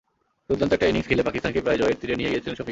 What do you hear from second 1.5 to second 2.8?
প্রায় জয়ের তীরে নিয়ে গিয়েছিলেন শফিক।